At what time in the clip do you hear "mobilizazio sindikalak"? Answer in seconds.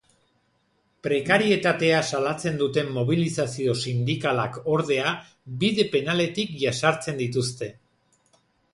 2.97-4.59